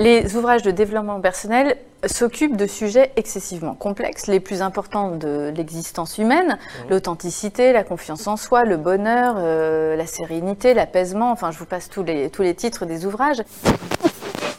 [0.00, 6.16] Les ouvrages de développement personnel s'occupent de sujets excessivement complexes, les plus importants de l'existence
[6.16, 6.56] humaine,
[6.88, 11.90] l'authenticité, la confiance en soi, le bonheur, euh, la sérénité, l'apaisement, enfin je vous passe
[11.90, 13.42] tous les, tous les titres des ouvrages.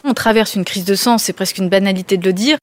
[0.04, 2.56] On traverse une crise de sens, c'est presque une banalité de le dire.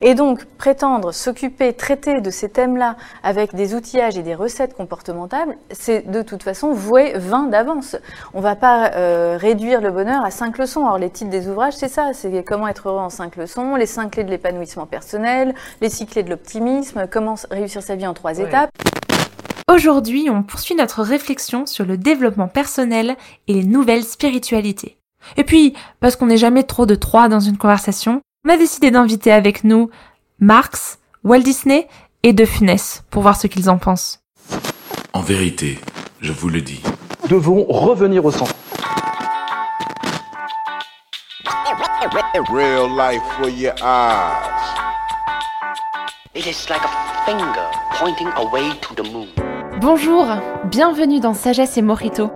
[0.00, 5.56] Et donc, prétendre s'occuper, traiter de ces thèmes-là avec des outillages et des recettes comportementales,
[5.70, 7.96] c'est de toute façon voué vain d'avance.
[8.34, 10.84] On ne va pas euh, réduire le bonheur à cinq leçons.
[10.84, 12.10] Alors, les titres des ouvrages, c'est ça.
[12.12, 16.06] C'est comment être heureux en cinq leçons, les cinq clés de l'épanouissement personnel, les six
[16.06, 18.70] clés de l'optimisme, comment réussir sa vie en trois étapes.
[19.72, 23.16] Aujourd'hui, on poursuit notre réflexion sur le développement personnel
[23.48, 24.96] et les nouvelles spiritualités.
[25.36, 28.92] Et puis, parce qu'on n'est jamais trop de trois dans une conversation, on a décidé
[28.92, 29.90] d'inviter avec nous
[30.38, 31.88] Marx, Walt Disney
[32.22, 34.20] et De Funès pour voir ce qu'ils en pensent.
[35.12, 35.78] En vérité,
[36.20, 36.80] je vous le dis.
[37.22, 38.54] Nous devons revenir au centre.
[42.52, 44.46] Real life for your eyes.
[46.34, 47.66] It is like a finger
[47.98, 49.26] pointing away to the moon.
[49.80, 50.26] Bonjour,
[50.66, 52.30] bienvenue dans Sagesse et Morito,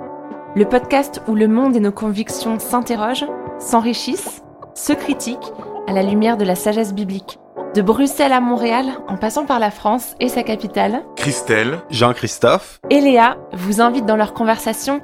[0.56, 3.27] le podcast où le monde et nos convictions s'interrogent,
[3.61, 4.42] s'enrichissent,
[4.74, 5.52] se critiquent
[5.91, 7.41] à la lumière de la sagesse biblique.
[7.74, 13.00] De Bruxelles à Montréal, en passant par la France et sa capitale, Christelle, Jean-Christophe, et
[13.00, 15.00] Léa vous invitent dans leur conversation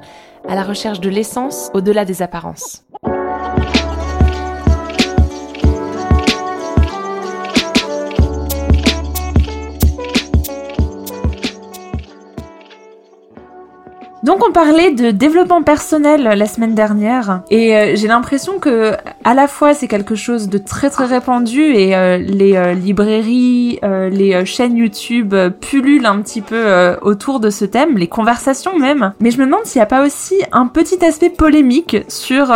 [0.47, 2.85] à la recherche de l'essence au-delà des apparences.
[14.27, 18.91] Donc on parlait de développement personnel la semaine dernière et euh, j'ai l'impression que
[19.23, 23.79] à la fois c'est quelque chose de très très répandu et euh, les euh, librairies,
[23.83, 29.13] les chaînes YouTube pullulent un petit peu autour de ce thème, les conversations même.
[29.21, 32.53] Mais je me demande s'il n'y a pas aussi un petit aspect polémique sur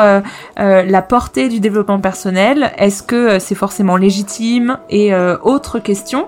[0.58, 2.72] la portée du développement personnel.
[2.78, 6.28] Est-ce que c'est forcément légitime Et autre question,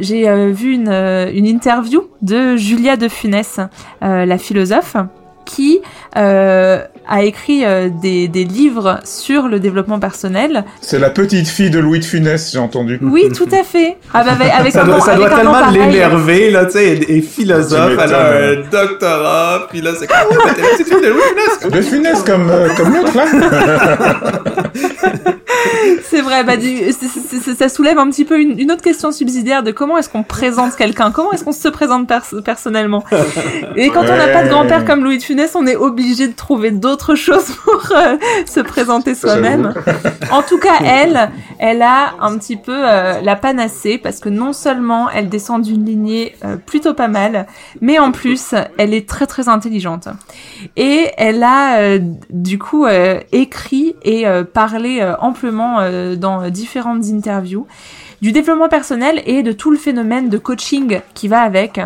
[0.00, 3.60] j'ai vu une, une interview de Julia de Funès,
[4.00, 4.96] la philosophe
[5.44, 5.80] qui
[6.16, 10.64] euh, a écrit euh, des, des, livres sur le développement personnel.
[10.80, 12.98] C'est la petite fille de Louis de Funès, j'ai entendu.
[13.02, 13.98] Oui, tout à fait.
[14.12, 17.98] Ah, bah, avec, ça doit, ça doit tellement l'énerver, là, tu sais, elle est philosophe,
[18.02, 21.20] elle a un doctorat, puis là, c'est comme, oh, t'es la petite fille de Louis
[21.20, 21.72] de Funès.
[21.72, 23.24] De Funès, comme, euh, comme l'autre, là.
[26.04, 26.92] c'est vrai, bah, du,
[27.56, 30.76] ça soulève un petit peu une, une autre question subsidiaire de comment est-ce qu'on présente
[30.76, 32.10] quelqu'un, comment est-ce qu'on se présente
[32.44, 33.04] personnellement?
[33.76, 36.32] Et quand on n'a pas de grand-père comme Louis de Funès, on est obligé de
[36.32, 38.16] trouver d'autres choses pour euh,
[38.46, 39.74] se présenter soi-même.
[40.30, 44.52] En tout cas, elle, elle a un petit peu euh, la panacée parce que non
[44.52, 47.46] seulement elle descend d'une lignée euh, plutôt pas mal,
[47.80, 50.08] mais en plus, elle est très très intelligente.
[50.76, 51.98] Et elle a
[52.30, 52.86] du coup
[53.32, 55.53] écrit et parlé amplement
[56.16, 57.66] dans différentes interviews
[58.22, 61.80] du développement personnel et de tout le phénomène de coaching qui va avec.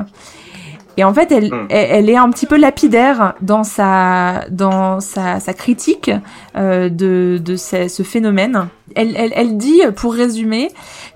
[0.97, 1.67] Et en fait, elle, hmm.
[1.71, 6.11] elle, est un petit peu lapidaire dans sa, dans sa, sa critique
[6.57, 8.69] euh, de, de ce, ce phénomène.
[8.95, 10.71] Elle, elle, elle, dit, pour résumer,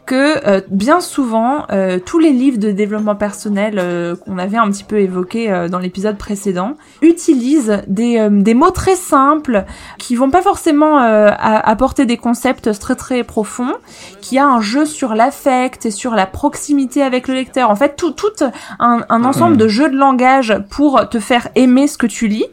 [0.06, 4.70] que euh, bien souvent, euh, tous les livres de développement personnel euh, qu'on avait un
[4.70, 9.64] petit peu évoqués dans l'épisode précédent utilisent des, des mots très simples
[9.98, 13.74] qui vont pas forcément apporter des concepts très très profonds,
[14.20, 17.70] qui a un jeu sur l'affect et sur la proximité avec le lecteur.
[17.70, 18.32] En fait, tout, tout
[18.78, 22.46] un, un ensemble de jeux de langage pour te faire aimer ce que tu lis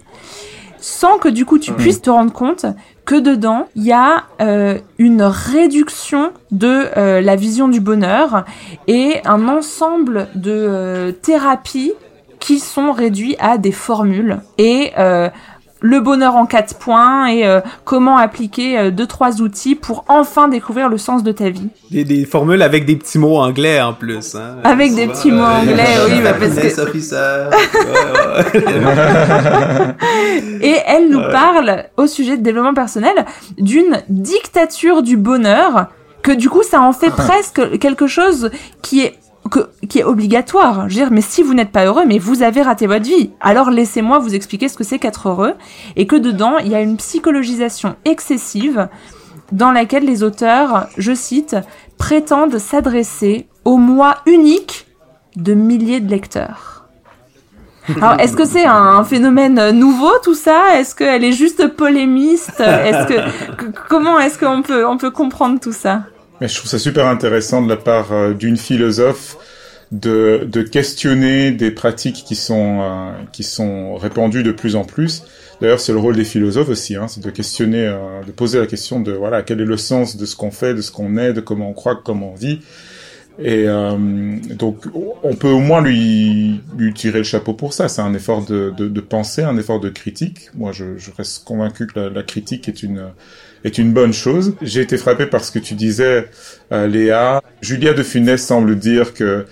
[0.81, 2.65] sans que du coup tu puisses te rendre compte
[3.09, 8.45] que dedans, il y a euh, une réduction de euh, la vision du bonheur
[8.85, 11.93] et un ensemble de euh, thérapies
[12.39, 14.41] qui sont réduits à des formules.
[14.59, 14.91] Et
[15.81, 20.47] le bonheur en quatre points et euh, comment appliquer euh, deux trois outils pour enfin
[20.47, 21.69] découvrir le sens de ta vie.
[21.91, 24.35] Des, des formules avec des petits mots anglais en plus.
[24.35, 26.69] Hein, avec des petits mots anglais, oui, bah, parce que.
[30.61, 33.25] et elle nous parle au sujet de développement personnel
[33.57, 35.87] d'une dictature du bonheur
[36.21, 38.51] que du coup ça en fait presque quelque chose
[38.81, 39.17] qui est
[39.87, 40.89] qui est obligatoire.
[40.89, 43.31] Je veux dire, mais si vous n'êtes pas heureux, mais vous avez raté votre vie.
[43.41, 45.53] Alors laissez-moi vous expliquer ce que c'est qu'être heureux
[45.95, 48.87] et que dedans, il y a une psychologisation excessive
[49.51, 51.55] dans laquelle les auteurs, je cite,
[51.97, 54.87] prétendent s'adresser au moi unique
[55.35, 56.87] de milliers de lecteurs.
[57.97, 60.77] Alors, est-ce que c'est un, phénomène nouveau tout ça?
[60.77, 62.63] Est-ce qu'elle est juste polémiste?
[63.89, 66.03] Comment est-ce qu'on peut on peut comprendre tout ça?
[66.41, 69.37] Mais je trouve ça super intéressant de la part euh, d'une philosophe
[69.91, 75.23] de, de questionner des pratiques qui sont, euh, qui sont répandues de plus en plus,
[75.61, 78.67] D'ailleurs, c'est le rôle des philosophes aussi, hein, c'est de questionner, euh, de poser la
[78.67, 81.33] question de voilà, quel est le sens de ce qu'on fait, de ce qu'on est,
[81.33, 82.61] de comment on croit, comment on vit.
[83.41, 83.95] Et euh,
[84.49, 84.83] donc,
[85.23, 87.87] on peut au moins lui, lui tirer le chapeau pour ça.
[87.87, 90.49] C'est un effort de, de, de pensée, un effort de critique.
[90.55, 93.05] Moi, je, je reste convaincu que la, critique est une
[93.63, 94.55] est une bonne chose.
[94.61, 96.29] J'ai été frappé par ce que tu disais,
[96.71, 97.41] euh, Léa.
[97.61, 99.45] Julia de Funès semble dire que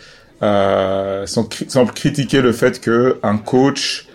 [0.43, 4.07] euh, semble critiquer le fait que un coach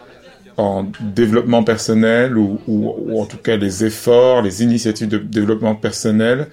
[0.56, 5.74] en développement personnel ou, ou, ou, en tout cas les efforts, les initiatives de développement
[5.74, 6.48] personnel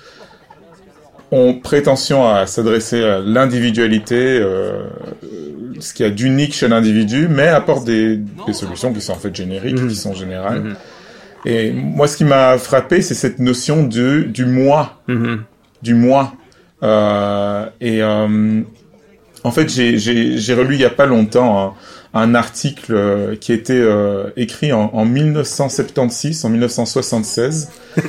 [1.31, 4.84] ont prétention à s'adresser à l'individualité, euh,
[5.80, 9.18] ce qu'il y a d'unique chez l'individu, mais apportent des, des, solutions qui sont en
[9.18, 9.88] fait génériques, mmh.
[9.88, 10.62] qui sont générales.
[10.62, 10.76] Mmh.
[11.46, 15.36] Et moi, ce qui m'a frappé, c'est cette notion de, du moi, mmh.
[15.81, 16.34] du moi.
[16.81, 18.62] Euh, et euh,
[19.44, 21.74] en fait, j'ai relu il y a pas longtemps hein,
[22.14, 27.70] un article euh, qui était euh, écrit en, en, 1976, en 1976.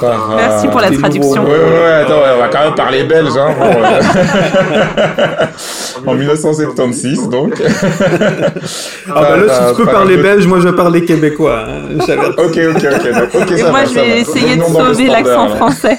[0.00, 1.44] par, euh, Merci pour la traduction.
[1.44, 3.32] Ouais, ouais, attends, on va quand même parler belge.
[3.36, 3.54] Hein,
[6.06, 7.54] en 1976, donc.
[7.62, 11.64] ah bah là, si tu peux parler belge, moi je vais parler québécois.
[11.66, 11.96] Hein,
[12.36, 13.42] ok, ok, ok.
[13.42, 15.98] okay ça moi, va, je vais essayer de sauver l'accent français.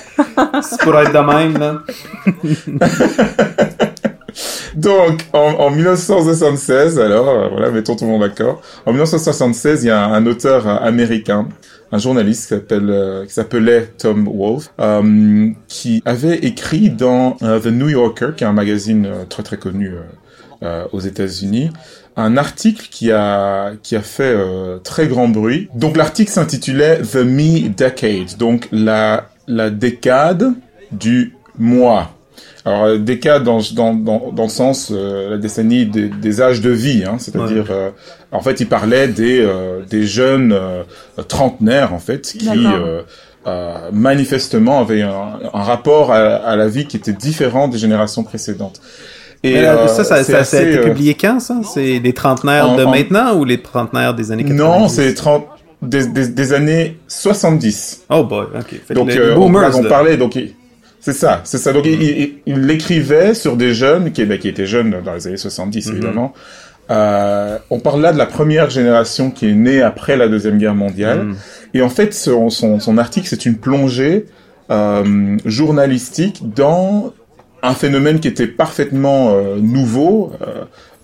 [0.62, 1.82] C'est pour être de même, là.
[4.88, 8.62] Donc, en, en, 1976, alors, euh, voilà, mettons tout le monde d'accord.
[8.86, 11.50] En 1976, il y a un, auteur américain,
[11.92, 17.90] un journaliste qui euh, s'appelait Tom Wolfe, euh, qui avait écrit dans euh, The New
[17.90, 19.92] Yorker, qui est un magazine euh, très très connu
[20.94, 21.70] aux États-Unis,
[22.16, 24.36] un article qui a qui a fait
[24.84, 25.70] très grand bruit.
[25.76, 30.54] Donc, l'article s'intitulait The Me Decade, donc la la décade
[30.92, 32.17] du moi.
[32.68, 36.70] Alors décade dans dans dans, dans le sens euh, la décennie des, des, âges de
[36.70, 37.72] vie, hein, c'est-à-dire ouais.
[37.72, 37.90] euh,
[38.34, 40.84] en fait il parlait des euh, des jeunes euh,
[41.30, 42.50] trentenaires en fait qui
[43.94, 48.82] manifestement avaient un, un rapport à, à, la vie qui était différent des générations précédentes.
[49.44, 51.62] Et là, ça, ça, ça, assez, ça, a été publié quand ça?
[51.64, 52.92] C'est les trentenaires en, de en...
[52.92, 55.46] maintenant ou les trentenaires des années 90 Non, c'est les trente
[55.82, 58.06] des, des, des, années 70.
[58.10, 58.82] Oh boy, ok.
[58.86, 60.36] Fait donc, les, les boomers, on, on parlait, donc
[61.08, 61.72] c'est ça, c'est ça.
[61.72, 65.26] Donc il, il, il l'écrivait sur des jeunes qui, ben, qui étaient jeunes dans les
[65.26, 65.94] années 70 mm -hmm.
[65.94, 66.34] évidemment.
[66.92, 70.76] Euh, on parle là de la première génération qui est née après la deuxième guerre
[70.76, 71.24] mondiale.
[71.24, 71.36] Mm.
[71.76, 74.26] Et en fait, son, son, son article, c'est une plongée
[74.70, 77.14] euh, journalistique dans
[77.64, 80.34] un phénomène qui était parfaitement euh, nouveau,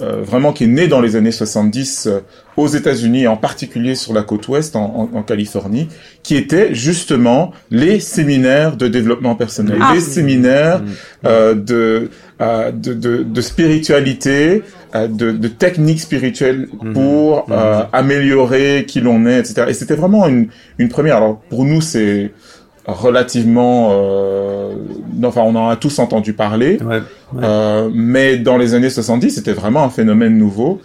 [0.01, 2.19] euh, euh, vraiment qui est né dans les années 70 euh,
[2.57, 5.88] aux États-Unis, en particulier sur la côte ouest, en, en, en, Californie,
[6.24, 9.92] qui était justement les séminaires de développement personnel, ah.
[9.94, 10.86] les séminaires mmh.
[11.25, 12.10] euh, de,
[12.40, 14.63] de, de, de, spiritualité,
[14.94, 16.94] de, de techniques spirituelles mmh.
[16.94, 17.54] pour mmh.
[17.94, 19.66] améliorer qui l'on est, etc.
[19.69, 20.48] Et c'était vraiment une,
[20.78, 21.18] une première.
[21.18, 22.31] Alors pour nous, c'est
[22.86, 24.75] relativement euh,
[25.24, 27.01] enfin on en a tous entendu parler ouais,
[27.34, 27.44] ouais.
[27.44, 30.82] Euh, mais dans les années 70 c'était vraiment un phénomène nouveau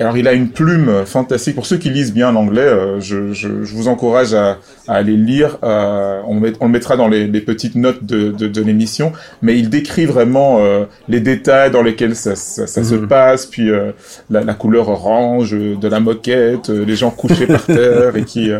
[0.00, 1.54] alors il a une plume fantastique.
[1.54, 4.58] Pour ceux qui lisent bien l'anglais, euh, je, je, je, vous encourage à,
[4.88, 5.58] à aller lire.
[5.62, 9.12] Euh, on, met, on, le mettra dans les, les petites notes de, de, de l'émission.
[9.40, 12.84] Mais il décrit vraiment euh, les détails dans lesquels ça, ça, ça mmh.
[12.84, 13.92] se passe, puis euh,
[14.30, 18.50] la, la, couleur orange de la moquette, euh, les gens couchés par terre et qui,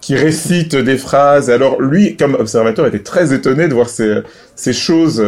[0.00, 1.50] qui récitent des phrases.
[1.50, 4.22] Alors lui, comme observateur, était très étonné de voir ces,
[4.58, 5.22] ces choses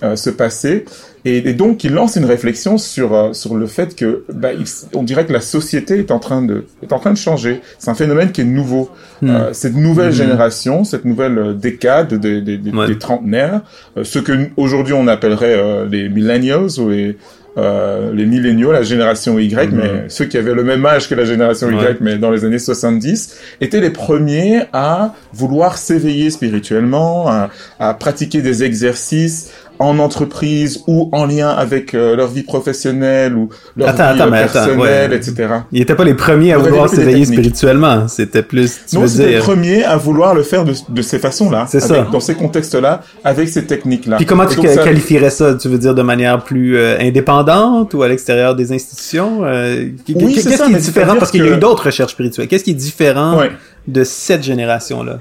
[0.00, 0.84] se passer.
[1.26, 4.64] Et, et, donc, il lance une réflexion sur euh, sur le fait que, bah, il,
[4.94, 7.60] on dirait que la société est en train de est en train de changer.
[7.80, 8.90] C'est un phénomène qui est nouveau.
[9.22, 9.30] Mmh.
[9.30, 10.22] Euh, cette nouvelle mmh.
[10.22, 12.86] génération, cette nouvelle euh, décade des, des, des, ouais.
[12.86, 13.62] des trentenaires,
[13.96, 17.18] euh, ce que aujourd'hui on appellerait euh, les millennials ou les
[17.58, 19.74] euh, les milléniaux, la génération Y, mmh.
[19.74, 21.96] mais ceux qui avaient le même âge que la génération Y, ouais.
[22.00, 28.42] mais dans les années 70, étaient les premiers à vouloir s'éveiller spirituellement, à, à, pratiquer
[28.42, 34.14] des exercices, en entreprise ou en lien avec euh, leur vie professionnelle ou leur attends,
[34.14, 35.16] vie attends, euh, personnelle, ouais.
[35.16, 35.48] etc.
[35.72, 38.08] Ils n'étaient pas les premiers à vouloir s'éveiller spirituellement.
[38.08, 38.80] C'était plus.
[38.88, 41.66] Tu non, c'était les premiers à vouloir le faire de, de ces façons-là.
[41.68, 42.06] C'est ça.
[42.10, 44.16] Dans ces contextes-là, avec ces techniques-là.
[44.16, 44.82] Puis comment tu ça...
[44.84, 49.44] qualifierais ça Tu veux dire de manière plus euh, indépendante ou à l'extérieur des institutions?
[49.44, 51.16] Euh, Oui, Qu'est-ce qui est différent?
[51.18, 52.48] Parce qu'il y a eu d'autres recherches spirituelles.
[52.48, 53.50] Qu'est-ce qui est différent ouais.
[53.86, 55.18] de cette génération-là?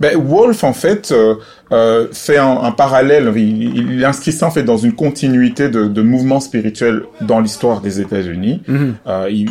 [0.00, 1.34] Ben, Wolf, en fait, euh,
[1.72, 5.86] euh, fait un, un parallèle, il, il, inscrit ça en fait dans une continuité de,
[5.86, 8.92] de mouvements spirituels dans l'histoire des États-Unis, mm -hmm.
[9.06, 9.44] euh,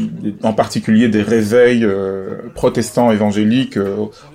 [0.43, 3.79] en particulier des réveils euh, protestants évangéliques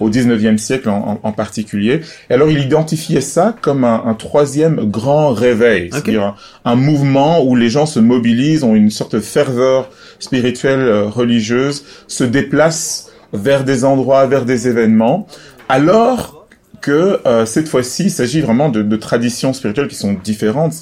[0.00, 2.00] au 19e siècle en, en, en, particulier.
[2.30, 5.92] Et alors il identifiait ça comme un, un troisième grand réveil, okay.
[5.92, 6.34] c'est-à-dire
[6.64, 10.84] un, un, mouvement où les gens se mobilisent, ont une sorte de ferveur spirituelle
[11.18, 15.26] religieuse, se déplacent vers des endroits, vers des événements,
[15.68, 16.46] alors
[16.80, 20.74] que euh, cette fois-ci, il s'agit vraiment de, de, traditions spirituelles qui sont différentes.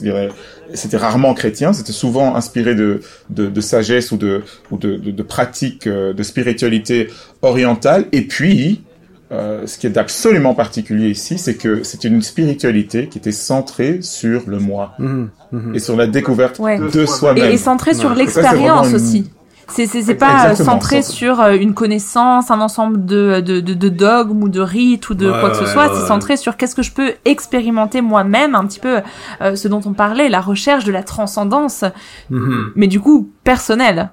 [0.75, 5.23] C'était rarement chrétien, c'était souvent inspiré de, de, de, sagesse ou de, ou de, de,
[5.23, 7.09] pratiques euh, de spiritualité
[7.43, 8.07] orientale.
[8.11, 8.83] Et puis,
[9.31, 13.99] euh, ce qui est absolument particulier ici, c'est que c'est une spiritualité qui était centrée
[14.03, 15.75] sur le moi Mhm, mhm.
[15.77, 16.81] et sur la découverte Ouais.
[16.81, 17.45] de soi-même.
[17.51, 18.17] Et, et centré sur Ouais.
[18.17, 19.31] L'expérience une- aussi.
[19.69, 21.13] C'est c'est c'est pas euh, Exactement, centré ça.
[21.13, 25.15] sur euh, une connaissance, un ensemble de, de, de, de dogmes ou de rites ou
[25.15, 25.87] de Ouais, quoi que ce ouais, soit.
[25.89, 25.99] ouais.
[26.01, 29.01] C'est centré sur qu'est-ce que je peux expérimenter moi-même, un petit peu
[29.41, 31.85] euh, ce dont on parlait, la recherche de la transcendance,
[32.29, 32.73] Mhm.
[32.77, 34.11] mais du coup personnelle.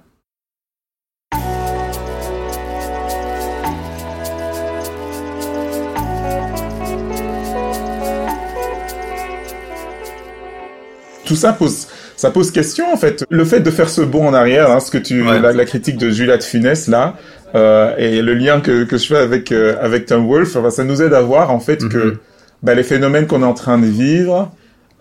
[11.25, 11.88] tout ça pose
[12.20, 13.24] ça pose question en fait.
[13.30, 15.40] Le fait de faire ce bond en arrière, hein, ce que tu Ouais.
[15.40, 17.16] la, la critique de Juliette Funès là,
[17.56, 20.84] euh, et le lien que, que je fais avec euh, avec Tom Wolfe, enfin, ça
[20.84, 21.90] nous aide à voir en fait Mhm.
[21.90, 22.18] que
[22.62, 24.52] bah, les phénomènes qu'on est en train de vivre,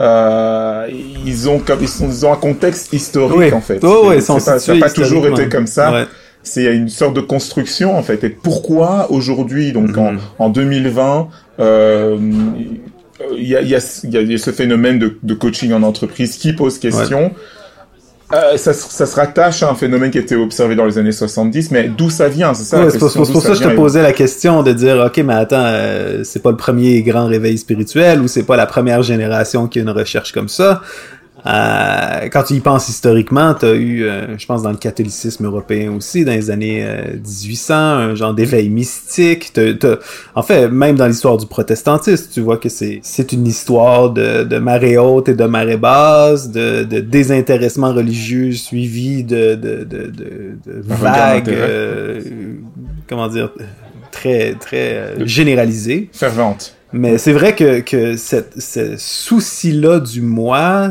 [0.01, 0.87] euh,
[1.27, 3.53] ils ont comme ils, sont, ils ont un contexte historique Oui.
[3.53, 3.81] en fait.
[3.83, 4.41] Oh, ouais, ça n'a
[4.81, 5.51] pas toujours été historiquement.
[5.51, 5.93] comme ça.
[5.93, 6.05] Ouais.
[6.45, 8.23] C'est une sorte de construction en fait.
[8.25, 10.19] Et pourquoi aujourd'hui, donc en, Mhm.
[10.39, 12.17] en 2020, euh,
[13.37, 15.19] il y, a, il y, a, il y a- il y a ce phénomène de,
[15.23, 17.33] de coaching en entreprise qui pose question.
[18.35, 21.13] Euh, ça, se- ça se rattache à un phénomène qui était observé dans les années
[21.13, 23.75] 70, mais d'où ça vient C'est ça Ouais, c'est pour, pour ça que je te
[23.75, 27.57] posais la question de dire, ok, mais attends, euh, c'est pas le premier grand réveil
[27.57, 30.83] spirituel ou c'est pas la première génération qui a une recherche comme ça.
[31.47, 35.47] Euh, quand tu y penses historiquement, tu as eu, euh, je pense, dans le catholicisme
[35.47, 39.52] européen aussi, dans les années euh, 1800, un genre d'éveil mystique.
[39.52, 39.99] T'as- t'as-
[40.35, 44.59] en fait, même dans l'histoire du protestantisme, tu vois que c'est une histoire de, de
[44.59, 51.49] marée haute et de marée basse, de, de désintéressement religieux suivi de, de, de, vagues,
[51.50, 52.21] euh,
[53.09, 53.50] comment dire,
[54.11, 56.11] très, très euh, généralisées.
[56.12, 56.75] Fervente.
[56.92, 60.90] Mais c'est vrai que, que cette- ce souci-là du moi,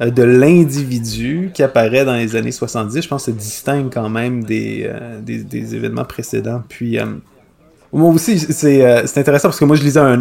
[0.00, 4.84] de l'individu qui apparaît dans les années 70, je pense se distingue quand même des,
[4.86, 6.62] euh, des, événements précédents.
[6.68, 7.06] Puis, euh,
[7.92, 10.20] moi aussi, c'est euh, intéressant parce que moi, je lisais un,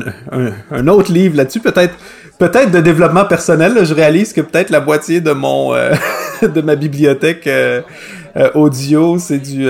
[0.71, 1.95] un, autre livre là-dessus, peut-être
[2.41, 3.85] peut-être de développement personnel.
[3.85, 5.93] je réalise que peut-être la moitié de mon euh,
[6.41, 7.81] de ma bibliothèque euh,
[8.35, 9.67] euh, audio, c'est du...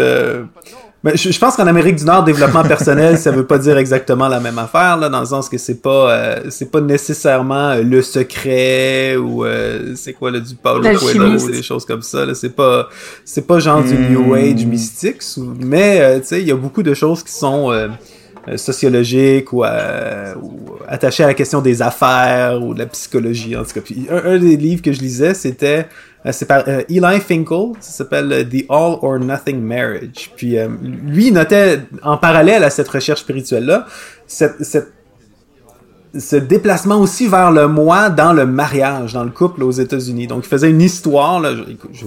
[1.05, 3.77] euh, mais je, je pense qu'en Amérique du Nord, développement personnel, ça veut pas dire
[3.77, 7.69] exactement la même affaire, là, dans le sens que c'est pas, euh, c'est pas nécessairement
[7.71, 12.01] euh, le secret ou euh, c'est quoi le du Paulo Coelho ou des choses comme
[12.03, 12.25] ça.
[12.25, 12.87] Là, c'est pas,
[13.25, 14.13] c'est pas genre du Hmm.
[14.13, 15.21] New Age mystique,
[15.59, 17.71] mais euh, tu sais, il y a beaucoup de choses qui sont
[18.47, 23.55] euh, sociologiques ou, euh, ou attachées à la question des affaires ou de la psychologie
[23.55, 23.81] en tout cas.
[23.81, 25.87] Puis, un, des livres que je lisais, c'était
[26.25, 30.31] euh, c'est par euh, Eli Finkel, ça s'appelle The All or Nothing Marriage.
[30.35, 33.87] Puis euh, lui notait en parallèle à cette recherche spirituelle là,
[34.27, 34.93] cette, cette
[36.19, 40.27] ce déplacement aussi vers le moi dans le mariage, dans le couple aux États-Unis.
[40.27, 41.39] Donc, il faisait une histoire.
[41.39, 41.63] Là, je-
[41.93, 42.05] je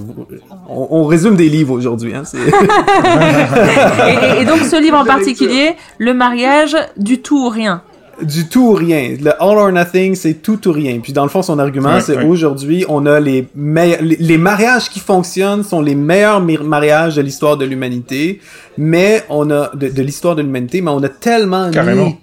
[0.68, 2.14] on, on résume des livres aujourd'hui.
[2.14, 7.82] Hein, et, et- et donc ce livre en particulier, le mariage du tout ou rien.
[8.23, 9.16] du tout ou rien.
[9.20, 10.99] Le all or nothing, c'est tout ou rien.
[11.02, 12.25] Puis dans le fond, son argument, c'est ouais.
[12.25, 17.23] aujourd'hui, on a les meilleurs, les, les mariages qui fonctionnent sont les meilleurs mariages de
[17.23, 18.40] l'histoire de l'humanité,
[18.78, 22.06] mais on a de, de l'histoire de l'humanité, mais on a tellement Carrément.
[22.06, 22.16] mis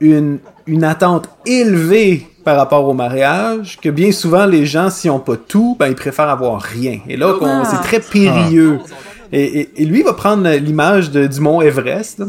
[0.00, 5.18] une une attente élevée par rapport au mariage que bien souvent les gens s'ils ont
[5.20, 6.98] pas tout, ben ils préfèrent avoir rien.
[7.08, 7.62] Et là, Ah.
[7.70, 8.78] c'est très périlleux.
[9.32, 12.18] Et, et, et lui il va prendre l'image de- du mont Everest.
[12.20, 12.26] là.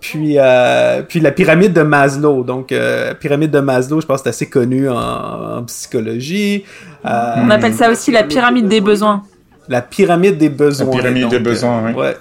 [0.00, 2.44] Puis, euh, puis la pyramide de Maslow.
[2.44, 4.94] Donc, euh, pyramide de Maslow, je pense que c'est assez connu en,
[5.58, 6.64] en psychologie.
[7.06, 9.22] Euh, On appelle ça aussi la pyramide des besoins.
[9.68, 10.86] la pyramide des besoins.
[10.94, 11.94] La pyramide donc, des besoins, euh, oui.
[11.94, 12.16] ouais.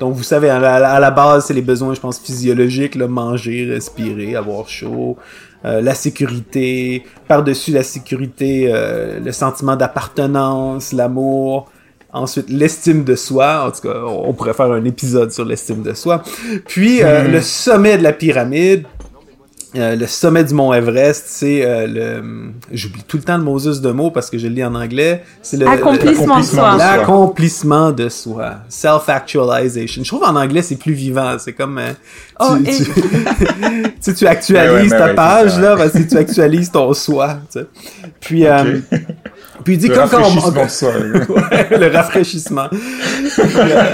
[0.00, 3.08] Donc, vous savez, à la, à la base, c'est les besoins, je pense, physiologiques, là,
[3.08, 5.16] manger, respirer, avoir chaud,
[5.64, 11.70] euh, la sécurité, par-dessus la sécurité, euh, le sentiment d'appartenance, l'amour,
[12.12, 15.92] ensuite l'estime de soi, en tout cas, on pourrait faire un épisode sur l'estime de
[15.94, 16.22] soi,
[16.66, 17.32] puis euh, Mhm.
[17.32, 18.84] le sommet de la pyramide,
[19.76, 22.52] euh, le sommet du mont Everest, c'est euh, le...
[22.72, 25.22] J'oublie tout le temps le Moses de mots parce que je le lis en anglais.
[25.42, 26.72] C'est le, Accomplissement de l'accomplissement soi.
[26.74, 26.96] de soi.
[26.96, 28.54] L'accomplissement de soi.
[28.70, 30.02] Self-actualization.
[30.04, 31.36] Je trouve en anglais c'est plus vivant.
[31.38, 31.96] C'est comme euh, tu,
[32.40, 32.74] Oh, tu, et-
[33.82, 36.70] tu sais, tu actualises Ouais, ouais, ta ouais, page ça, là parce que tu actualises
[36.70, 37.38] ton soi.
[37.52, 37.66] tu sais.
[38.20, 39.00] Puis euh, Ok.
[39.64, 40.92] puis il dit Le comme quand on, soi.
[41.28, 42.68] Ouais, le rafraîchissement.
[42.70, 42.78] Puis,
[43.56, 43.84] euh,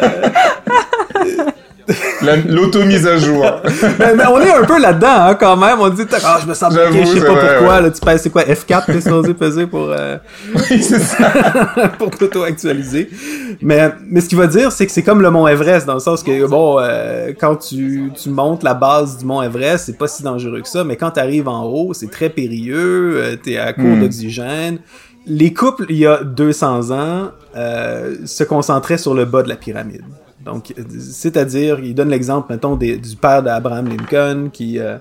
[2.48, 3.44] L'auto-mise à jour.
[3.98, 5.78] mais, mais on est un peu là-dedans, hein, quand même.
[5.80, 7.74] On dit, ah, je me sens bloqué, je sais pas vrai, pourquoi.
[7.76, 7.82] ouais.
[7.82, 10.16] Là, tu pèses, c'est quoi, F4 t'es supposé peser pour, euh,
[10.54, 11.30] oui, c'est ça.
[11.98, 13.10] pour t'auto-actualiser.
[13.62, 16.00] Mais, mais ce qu'il va dire, c'est que c'est comme le mont Everest, dans le
[16.00, 20.08] sens que, bon, euh, quand tu, tu montes la base du mont Everest, c'est pas
[20.08, 23.72] si dangereux que ça, mais quand t'arrives en haut, c'est très périlleux, euh, t'es à
[23.72, 24.00] court Hmm.
[24.00, 24.78] d'oxygène.
[25.26, 29.56] Les couples, il y a 200 ans, euh, se concentraient sur le bas de la
[29.56, 30.02] pyramide.
[30.44, 34.96] Donc, c'est-à-dire, il donne l'exemple, mettons, du père d'Abraham Lincoln, qui, euh,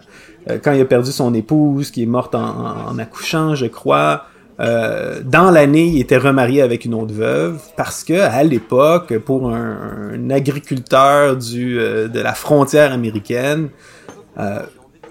[0.49, 4.25] euh, quand il a perdu son épouse, qui est morte en, accouchant, je crois,
[4.59, 9.49] euh, dans l'année, il était remarié avec une autre veuve parce que à l'époque, pour
[9.49, 13.69] un, agriculteur du, de la frontière américaine,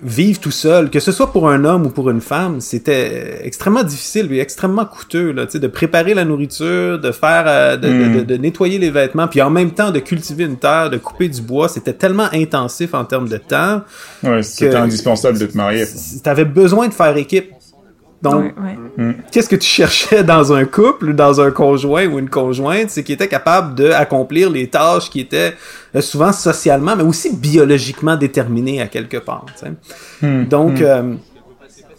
[0.04, 3.84] vivre tout seul, que ce soit pour un homme ou pour une femme, c'était extrêmement
[3.84, 7.86] difficile et extrêmement coûteux là, tu sais, de préparer la nourriture, de faire, euh, de,
[7.88, 10.96] de- de- de nettoyer les vêtements, puis en même temps de cultiver une terre, de
[10.98, 13.82] couper du bois, c'était tellement intensif en termes de temps.
[14.24, 15.84] Ouais, c'était indispensable d'être marié.
[16.22, 17.52] Tu avais besoin de faire équipe.
[18.22, 19.16] Donc, Ouais, ouais.
[19.32, 23.02] qu'est-ce que tu cherchais dans un couple ou dans un conjoint ou une conjointe, c'est
[23.02, 25.54] qu'il était capable d'accomplir les tâches qui étaient
[25.96, 29.46] euh, souvent socialement, mais aussi biologiquement déterminées à quelque part.
[29.58, 30.44] tu sais.
[30.44, 31.14] Donc, euh,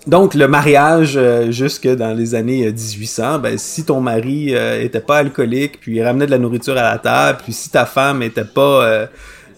[0.08, 4.82] donc le mariage euh, jusque dans les années euh, 1800, ben si ton mari euh,
[4.82, 7.86] était pas alcoolique, puis il ramenait de la nourriture à la table, puis si ta
[7.86, 9.08] femme était pas euh, euh,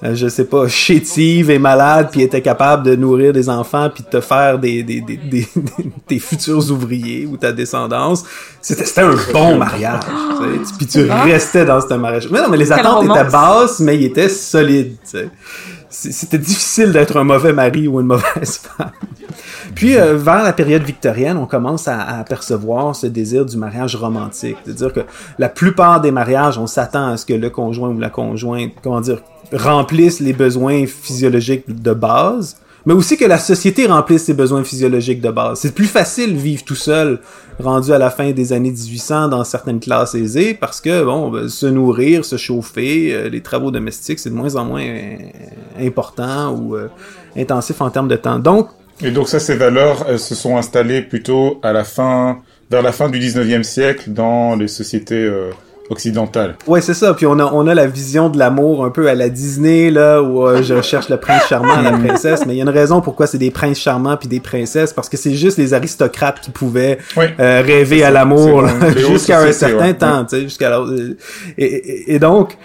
[0.03, 4.09] je sais pas, chétive et malade, puis était capable de nourrir des enfants, puis de
[4.09, 5.47] te faire des, des, des, des-
[6.07, 8.23] tes futurs ouvriers ou ta descendance,
[8.61, 10.01] c'était un bon mariage.
[10.03, 10.73] tu sais.
[10.77, 12.29] Puis tu restais dans ce mariage.
[12.31, 14.95] Mais non, mais les attentes étaient basses, mais ils étaient solides.
[15.03, 15.29] tu sais.
[15.89, 18.91] C'est- C'était difficile d'être un mauvais mari ou une mauvaise femme.
[19.75, 23.95] Puis, euh, vers la période victorienne, on commence à, à apercevoir ce désir du mariage
[23.95, 24.57] romantique.
[24.65, 24.99] C'est-à-dire que
[25.39, 29.01] la plupart des mariages, on s'attend à ce que le conjoint ou la conjointe, comment
[29.01, 29.21] dire,
[29.55, 35.21] remplisse les besoins physiologiques de base, mais aussi que la société remplisse ses besoins physiologiques
[35.21, 35.59] de base.
[35.59, 37.19] C'est plus facile vivre tout seul,
[37.59, 41.49] rendu à la fin des années 1800 dans certaines classes aisées, parce que, bon, ben,
[41.49, 45.15] se nourrir, se chauffer, euh, les travaux domestiques, c'est de moins en moins euh,
[45.79, 46.89] important ou euh,
[47.35, 48.37] intensif en termes de temps.
[48.37, 48.69] Donc,
[49.01, 52.37] Et donc ça, ces valeurs, se sont installées plutôt à la fin,
[52.69, 55.27] vers la fin du 19e siècle dans les sociétés
[55.89, 56.55] occidentales.
[56.67, 57.13] Ouais, c'est ça.
[57.13, 60.21] Puis on a, on a la vision de l'amour un peu à la Disney, là,
[60.21, 62.45] où euh, je recherche le prince charmant, la princesse.
[62.47, 65.09] Mais il y a une raison pourquoi c'est des princes charmants puis des princesses, parce
[65.09, 67.25] que c'est juste les aristocrates qui pouvaient Oui.
[67.39, 68.65] euh, rêver à l'amour
[68.97, 69.93] jusqu'à un certain ouais.
[69.93, 70.83] temps, tu sais, jusqu'à la-
[71.57, 72.57] et, et, et donc,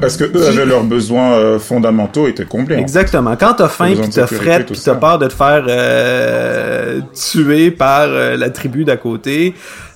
[0.00, 2.76] parce que eux avaient leurs besoins euh, fondamentaux étaient comblés.
[2.76, 2.80] hein.
[2.80, 3.34] Exactement.
[3.36, 8.02] Quand t'as faim, puis t'as tout puis t'as peur de te faire euh, tuer par
[8.08, 9.54] euh, la tribu d'à côté,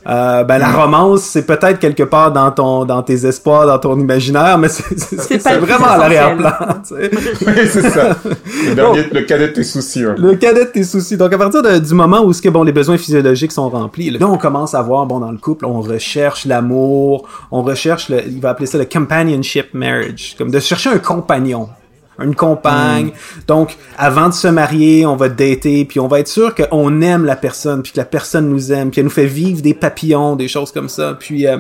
[0.08, 0.60] euh, ben Mm.
[0.60, 4.68] la romance, c'est peut-être quelque part dans ton, dans tes espoirs, dans ton imaginaire, mais
[4.68, 6.52] c'est vraiment à l'arrière-plan.
[6.86, 7.10] tu sais.
[7.46, 8.16] Oui, c'est ça.
[8.24, 10.06] Le, dernier, le cadet de tes soucis.
[10.06, 10.14] ouais.
[10.16, 11.16] Le cadet de tes soucis.
[11.16, 14.10] Donc, à partir de- du moment où ce que, bon, les besoins physiologiques sont remplis,
[14.10, 18.22] là, on commence à voir, bon, dans le couple, on recherche l'amour, on recherche, le,
[18.26, 21.68] il va appeler ça le companionship marriage, comme de chercher un compagnon.
[22.18, 23.12] Une compagne.
[23.46, 27.24] Donc, avant de se marier, on va dater, puis on va être sûr qu'on aime
[27.24, 30.34] la personne, puis que la personne nous aime, puis elle nous fait vivre des papillons,
[30.34, 31.16] des choses comme ça.
[31.18, 31.58] Puis, euh,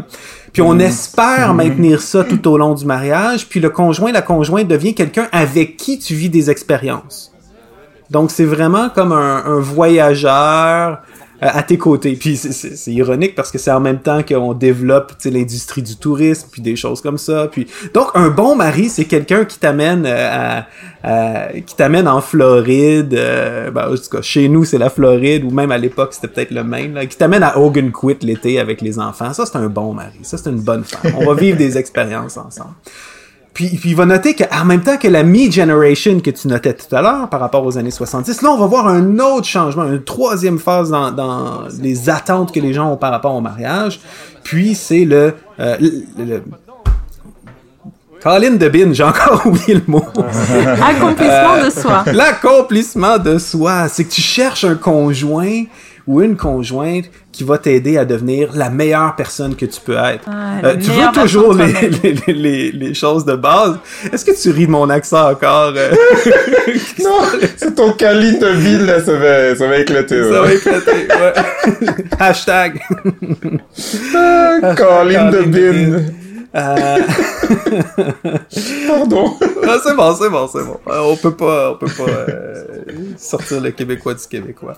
[0.52, 3.46] puis on espère maintenir ça tout au long du mariage.
[3.48, 7.32] Puis le conjoint, la conjointe devient quelqu'un avec qui tu vis des expériences.
[8.10, 11.02] Donc c'est vraiment comme un, un voyageur
[11.40, 12.16] à tes côtés.
[12.16, 16.62] Puis c'est- ironique parce que c'est en même temps qu'on développe l'industrie du tourisme, puis
[16.62, 17.48] des choses comme ça.
[17.50, 20.66] Puis donc un bon mari, c'est quelqu'un qui t'amène euh, à,
[21.02, 23.14] à- qui t'amène en Floride.
[23.14, 26.28] euh, ben, en tout cas, chez nous c'est la Floride ou même à l'époque c'était
[26.28, 26.94] peut-être le Maine.
[26.94, 29.32] Là, qui t'amène à Hogan Quit l'été avec les enfants.
[29.32, 30.18] Ça c'est un bon mari.
[30.22, 31.12] Ça c'est une bonne femme.
[31.18, 32.74] On va vivre des expériences ensemble.
[33.56, 36.94] Puis, puis il va noter qu'en même temps que la me-generation que tu notais tout
[36.94, 40.04] à l'heure par rapport aux années 70, là, on va voir un autre changement, une
[40.04, 43.98] troisième phase dans, dans les attentes que les gens ont par rapport au mariage.
[44.44, 45.32] Puis c'est le...
[45.58, 46.42] euh, le, le-
[48.22, 50.04] Colin de Bin, j'ai encore oublié le mot.
[50.82, 52.04] Accomplissement de soi.
[52.12, 55.62] L'accomplissement de soi, c'est que tu cherches un conjoint
[56.06, 60.24] ou une conjointe qui va t'aider à devenir la meilleure personne que tu peux être.
[60.26, 63.78] Ah, Euh, tu veux toujours les, les, les, les- les choses de base?
[64.12, 65.72] Est-ce que tu ris de mon accent encore?
[65.76, 65.90] euh?
[67.02, 67.18] Non,
[67.56, 70.22] c'est ton câlin de ville, là, ça va, ça va éclater.
[70.24, 70.48] Ça ouais.
[70.48, 71.94] va éclater, ouais.
[72.18, 72.80] Hashtag.
[74.14, 76.02] Ah, de de Bin.
[76.54, 76.98] Euh,
[78.88, 79.34] Pardon.
[79.66, 80.78] ah, c'est bon, c'est bon, c'est bon.
[80.88, 82.64] Euh, on peut pas, on peut pas euh,
[83.18, 84.74] sortir le québécois du québécois.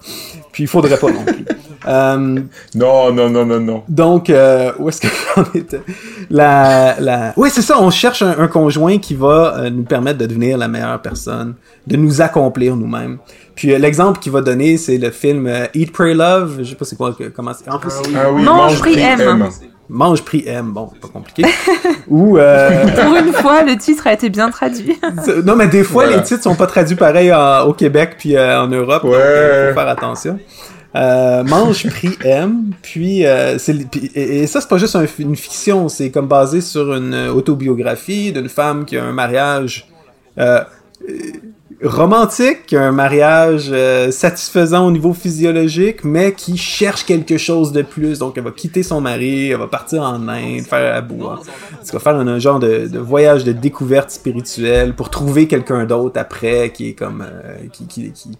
[0.53, 1.45] Puis il faudrait pas non plus.
[1.87, 2.41] Euh,
[2.75, 3.83] Non, non, non, non, non.
[3.89, 5.81] donc, euh, où est-ce que j'en étais?
[6.31, 7.33] La, la...
[7.37, 10.59] Oui, c'est ça, on cherche un, un conjoint qui va euh, nous permettre de devenir
[10.59, 11.55] la meilleure personne,
[11.87, 13.19] de nous accomplir nous-mêmes.
[13.55, 16.59] Puis euh, l'exemple qu'il va donner, c'est le film euh, Eat, Pray, Love.
[16.61, 17.71] Je sais pas c'est quoi, que- comment c'est.
[17.71, 19.49] En plus, Ah oui, Mange, prie, aime.
[19.91, 20.73] Mange, Prix, M.
[20.73, 21.45] Bon, pas compliqué.
[22.09, 22.37] Ou...
[22.39, 24.99] Euh, Pour une fois, le titre a été bien traduit.
[25.45, 26.19] Non, mais des fois, Voilà.
[26.19, 29.05] les titres sont pas traduits pareil en- au Québec puis euh, en Europe.
[29.05, 29.11] Ouais.
[29.13, 30.39] Donc, euh, faut faire attention.
[30.97, 35.05] Euh, Mange prix M, puis, euh, c'est puis- et, et ça c'est pas juste un-
[35.19, 39.87] une fiction, c'est comme basé sur une euh, autobiographie d'une femme qui a un mariage
[40.39, 40.61] euh,
[41.09, 41.13] euh,
[41.83, 48.19] romantique, un mariage euh, satisfaisant au niveau physiologique, mais qui cherche quelque chose de plus.
[48.19, 51.41] Donc elle va quitter son mari, elle va partir en Inde, faire à bois.
[51.81, 55.85] Elle va faire un, un genre de, de voyage de découverte spirituelle pour trouver quelqu'un
[55.85, 58.31] d'autre après qui est comme euh, qui, qui, qui,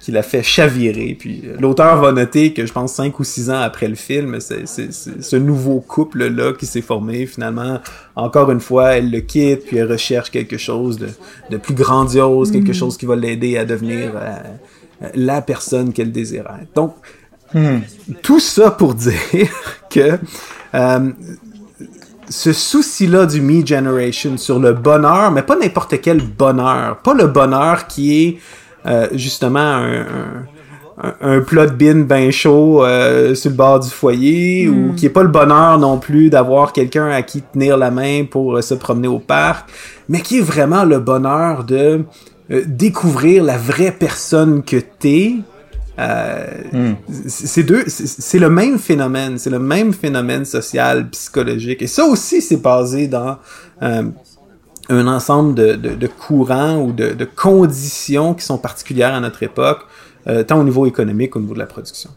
[0.00, 1.14] qui l'a fait chavirer.
[1.18, 4.40] Puis euh, l'auteur va noter que je pense cinq ou six ans après le film,
[4.40, 7.26] c'est ce nouveau couple-là qui s'est formé.
[7.26, 7.80] Finalement,
[8.16, 11.08] encore une fois, elle le quitte, puis elle recherche quelque chose de,
[11.50, 16.66] de plus grandiose, quelque chose qui va l'aider à devenir euh, la personne qu'elle désirait.
[16.74, 16.94] Donc,
[18.22, 19.50] tout ça pour dire
[19.90, 20.18] que
[20.74, 21.10] euh,
[22.28, 27.26] ce souci-là du Me Generation sur le bonheur, mais pas n'importe quel bonheur, pas le
[27.26, 28.38] bonheur qui est
[28.86, 30.06] euh, justement un,
[31.22, 35.10] un, plat de bine bien chaud euh, sur le bord du foyer, ou qui est
[35.10, 38.74] pas le bonheur non plus d'avoir quelqu'un à qui tenir la main pour euh, se
[38.74, 39.68] promener au parc,
[40.08, 42.04] mais qui est vraiment le bonheur de
[42.66, 45.34] découvrir la vraie personne que t'es,
[45.98, 46.46] euh,
[47.28, 51.82] c'est deux, c'est- c'est le même phénomène, c'est le même phénomène social, psychologique.
[51.82, 53.36] Et ça aussi, c'est basé dans
[53.82, 54.02] euh,
[54.90, 59.42] un ensemble de, de, de courants ou de, de conditions qui sont particulières à notre
[59.42, 59.80] époque,
[60.26, 62.10] euh, tant au niveau économique qu'au niveau de la production.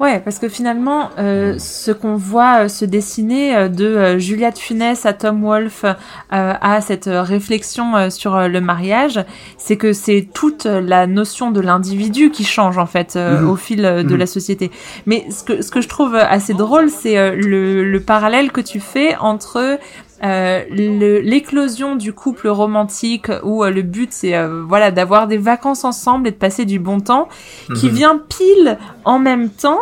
[0.00, 4.58] Ouais, parce que finalement, euh, ce qu'on voit euh, se dessiner euh, de euh, Juliette
[4.58, 5.84] Funès à Tom Wolfe
[6.30, 9.20] à cette réflexion sur le mariage,
[9.58, 13.48] c'est que c'est toute la notion de l'individu qui change en fait Mhm.
[13.48, 14.16] au fil de Mhm.
[14.16, 14.70] la société.
[15.06, 18.80] Mais ce que, ce que je trouve assez drôle, c'est le, le parallèle que tu
[18.80, 19.78] fais entre
[20.24, 25.84] euh, l'éclosion du couple romantique où euh, le but c'est euh, voilà d'avoir des vacances
[25.84, 27.28] ensemble et de passer du bon temps
[27.76, 27.92] qui Mhm.
[27.92, 29.80] vient pile en même temps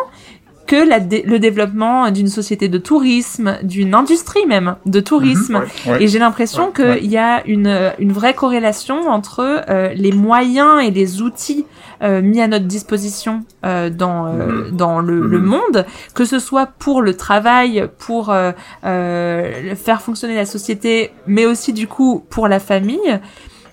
[0.70, 5.64] que la dé- le développement d'une société de tourisme, d'une industrie même de tourisme.
[5.86, 6.02] Ouais.
[6.02, 10.74] Et j'ai l'impression Ouais, qu'il y a une, une vraie corrélation entre euh, les moyens
[10.86, 11.64] et les outils
[12.02, 15.44] euh, mis à notre disposition euh, dans, euh, dans le, le Mhm.
[15.54, 15.78] monde,
[16.14, 18.52] que ce soit pour le travail, pour euh,
[18.84, 23.18] euh, faire fonctionner la société, mais aussi du coup pour la famille.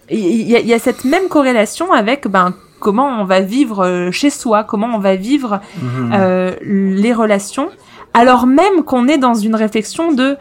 [0.09, 4.29] Il y, y a cette même corrélation avec ben, comment on va vivre euh, chez
[4.29, 6.11] soi, comment on va vivre Mhm.
[6.13, 7.69] euh, les relations,
[8.13, 10.37] alors même qu'on est dans une réflexion de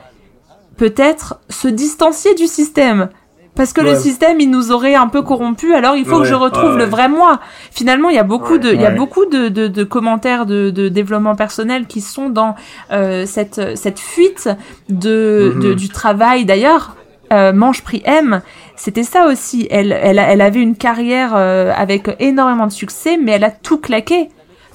[0.76, 3.08] peut-être se distancier du système.
[3.54, 6.34] Parce que le système, il nous aurait un peu corrompu, alors il faut que je
[6.34, 7.40] retrouve ouais, le vrai moi.
[7.70, 8.94] Finalement, il y a beaucoup de, il y a Ouais.
[8.94, 12.54] beaucoup de, de, de commentaires de, de développement personnel qui sont dans
[12.92, 14.50] euh, cette, cette fuite
[14.90, 15.74] de, Mhm.
[15.74, 16.44] du travail.
[16.44, 16.96] D'ailleurs,
[17.32, 18.42] euh, Mange Prix M,
[18.76, 19.66] c'était ça aussi.
[19.70, 23.78] Elle, elle, elle avait une carrière euh, avec énormément de succès, mais elle a tout
[23.78, 24.28] claqué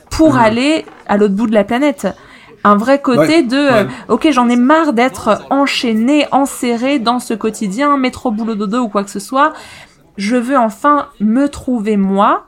[0.10, 0.42] pour Mhm.
[0.42, 2.08] aller à l'autre bout de la planète.
[2.64, 3.90] Un vrai côté Ouais, de, euh, ouais.
[4.10, 9.04] ok, j'en ai marre d'être enchaîné, enserré dans ce quotidien, métro, boulot, dodo ou quoi
[9.04, 9.54] que ce soit.
[10.18, 12.46] Je veux enfin me trouver moi.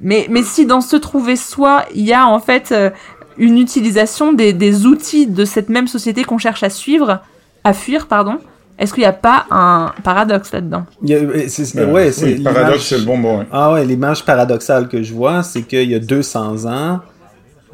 [0.00, 2.90] Mais, mais si dans ce trouver soi, il y a en fait euh,
[3.38, 7.20] une utilisation des, des outils de cette même société qu'on cherche à suivre,
[7.62, 8.38] à fuir, pardon,
[8.82, 10.84] est-ce qu'il n'y a pas un paradoxe là-dedans?
[11.02, 13.42] Il y a- euh, c'est- Euh, ouais, c'est oui, paradoxe, c'est le bon mot.
[13.52, 17.00] Ah ouais, l'image paradoxale que je vois, c'est qu'il y a 200 ans,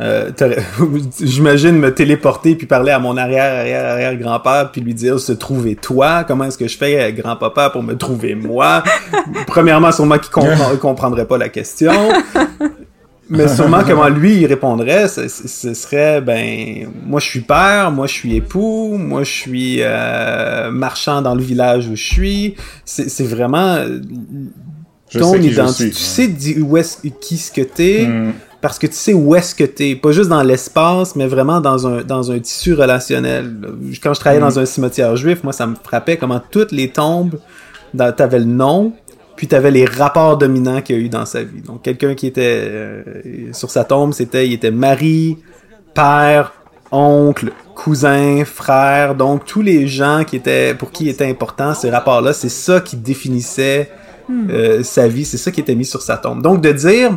[0.00, 0.30] euh,
[1.20, 5.32] j'imagine me téléporter puis parler à mon arrière arrière arrière grand-père puis lui dire se
[5.32, 8.84] trouver toi comment est-ce que je fais grand-papa pour me trouver moi?
[9.48, 11.90] Premièrement sûrement qu'il comprend- comprendrait pas la question
[13.30, 15.28] mais sûrement comment lui il répondrait ce,
[15.74, 21.20] serait ben moi je suis père moi je suis époux moi je suis euh, marchand
[21.22, 23.78] dans le village où je suis c'est vraiment
[25.10, 25.90] Je ton identité.
[25.90, 28.32] Tu sais où est-ce, qui ce que t'es, Mm.
[28.60, 29.94] parce que tu sais où est-ce que t'es.
[29.94, 33.54] Pas juste dans l'espace, mais vraiment dans un, dans un tissu relationnel.
[34.02, 34.48] Quand je travaillais Mm.
[34.48, 37.38] dans un cimetière juif, moi, ça me frappait comment toutes les tombes,
[37.96, 38.92] t'avais le nom,
[39.38, 41.62] puis t'avais les rapports dominants qu'il y a eu dans sa vie.
[41.62, 43.02] Donc, quelqu'un qui était euh,
[43.52, 45.38] sur sa tombe, c'était, il était mari,
[45.94, 46.52] père,
[46.90, 52.32] oncle, cousin, frère, donc tous les gens qui étaient pour qui était important ces rapports-là,
[52.32, 53.90] c'est ça qui définissait
[54.50, 56.42] euh, sa vie, c'est ça qui était mis sur sa tombe.
[56.42, 57.16] Donc de dire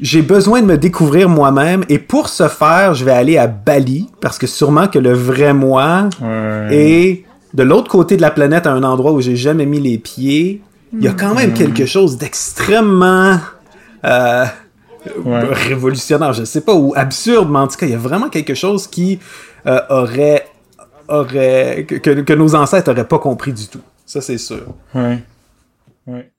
[0.00, 4.06] j'ai besoin de me découvrir moi-même et pour ce faire, je vais aller à Bali
[4.20, 6.68] parce que sûrement que le vrai moi Ouais.
[6.70, 9.98] est de l'autre côté de la planète à un endroit où j'ai jamais mis les
[9.98, 10.60] pieds.
[10.92, 13.38] Il y a quand même quelque chose d'extrêmement
[14.04, 14.46] euh,
[15.24, 15.44] Ouais.
[15.52, 18.54] révolutionnaire, je sais pas, ou absurde, mais en tout cas, il y a vraiment quelque
[18.54, 19.18] chose qui
[19.66, 20.46] euh, aurait,
[21.08, 23.80] aurait que, que, nos ancêtres auraient pas compris du tout.
[24.04, 24.66] Ça, c'est sûr.
[24.94, 25.22] Ouais.
[26.06, 26.30] Ouais.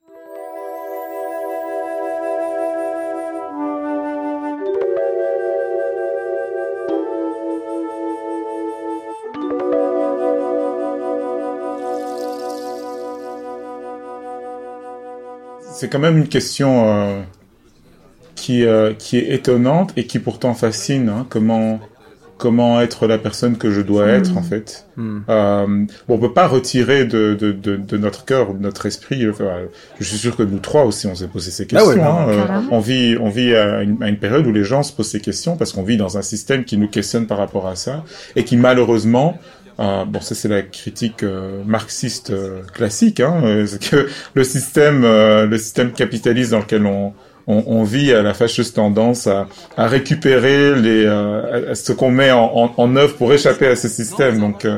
[15.80, 17.22] C'est quand même une question euh,
[18.36, 21.08] qui, euh, qui est étonnante et qui pourtant fascine.
[21.08, 21.26] hein.
[21.30, 21.80] Comment,
[22.38, 24.88] comment être la personne que je dois être, en fait.
[24.98, 25.66] Euh,
[26.08, 29.30] bon, on peut pas retirer de, de, de, de notre cœur, de notre esprit.
[29.30, 29.46] Enfin,
[30.02, 31.92] je suis sûr que nous trois aussi, on s'est posé ces questions.
[31.92, 32.26] Ah ouais, hein.
[32.28, 32.68] Euh, carrément.
[32.72, 35.22] on vit, on vit à une, à une période où les gens se posent ces
[35.22, 38.04] questions parce qu'on vit dans un système qui nous questionne par rapport à ça
[38.36, 39.38] et qui malheureusement
[39.80, 44.44] euh, bon, ça c'est la critique euh, marxiste euh, classique, hein, euh, c'est que le
[44.44, 47.14] système, euh, le système capitaliste dans lequel on,
[47.48, 51.94] on, on vit a la fâcheuse tendance à, à récupérer les, euh, à- à ce
[51.94, 54.40] qu'on met en, en, en œuvre pour échapper à ce système.
[54.40, 54.78] Donc, euh,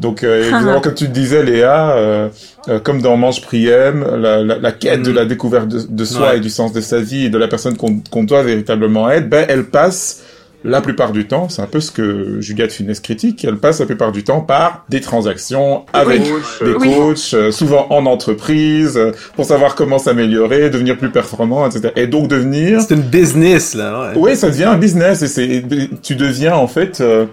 [0.00, 2.28] donc euh, évidemment, comme tu le disais, Léa, euh,
[2.68, 6.30] euh, comme dans Mange Priem, la, la, la quête de la découverte de, de soi
[6.30, 6.38] Ouais.
[6.38, 9.28] et du sens de sa vie et de la personne qu'on qu'on doit véritablement être,
[9.28, 10.22] ben elle passe
[10.64, 13.86] la plupart du temps, c'est un peu ce que Juliette Funès critique, elle passe la
[13.86, 19.44] plupart du temps par des transactions avec des coachs, euh, souvent en entreprise, euh, pour
[19.44, 21.92] savoir comment s'améliorer, devenir plus performant, etc.
[21.96, 22.80] Et donc devenir...
[22.82, 24.12] C'est une business, là.
[24.12, 24.12] Ouais.
[24.16, 25.64] Oui, ça devient un business et c'est
[26.02, 27.26] tu deviens en fait euh,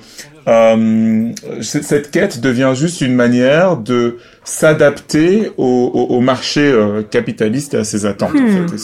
[0.47, 1.29] euh,
[1.61, 7.77] cette quête devient juste une manière de s'adapter au, au, au marché euh, capitaliste et
[7.77, 8.31] à ses attentes.
[8.35, 8.75] en fait.
[8.75, 8.77] Et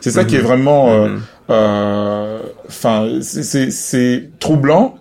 [0.00, 1.08] C'est ça qui est vraiment,
[1.50, 4.94] euh, enfin, c'est- troublant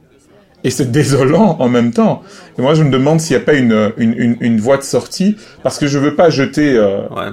[0.63, 2.21] et c'est désolant en même temps.
[2.57, 4.83] Et moi, je me demande s'il n'y a pas une, une, une, une voie de
[4.83, 7.31] sortie, parce que je veux pas jeter euh, Ouais.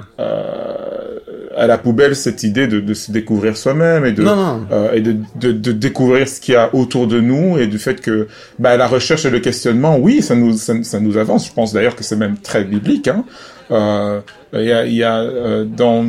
[1.57, 4.65] À la poubelle cette idée de, de se découvrir soi-même et de Non, non.
[4.71, 7.79] euh, et de, de, de découvrir ce qu'il y a autour de nous et du
[7.79, 8.27] fait que
[8.59, 11.47] bah, la recherche et le questionnement, oui, ça nous ça, ça nous avance.
[11.47, 13.07] Je pense d'ailleurs que c'est même très biblique.
[13.07, 13.25] Hein.
[13.71, 14.21] Euh,
[14.53, 16.05] Il y a, il y a euh, dans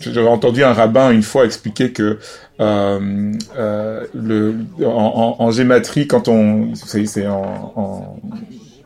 [0.00, 2.18] j'avais entendu un rabbin une fois expliquer que
[2.60, 8.16] euh, euh, le en, en, en gématrie quand on c'est en, en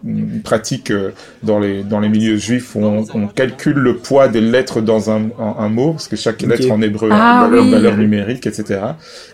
[0.06, 1.10] une pratique euh,
[1.42, 5.10] dans les dans les milieux juifs où on, on calcule le poids des lettres dans
[5.10, 7.70] un, un, un mot parce que chaque lettre en hébreu Ah a une valeur, oui.
[7.70, 8.80] valeur numérique etc